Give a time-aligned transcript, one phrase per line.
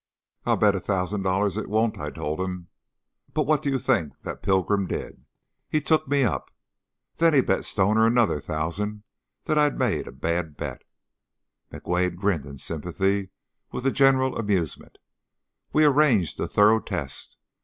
[0.47, 2.69] "'I'll bet a thousand dollars it won't,' I told him.
[3.35, 5.25] But what do you think that pilgrim did?
[5.69, 6.49] He took me up.
[7.17, 9.03] Then he bet Stoner another thousand
[9.43, 10.83] that I'd made a bad bet."
[11.71, 13.29] McWade grinned in sympathy
[13.71, 14.97] with the general amusement.
[15.71, 17.37] "We arranged a thorough test.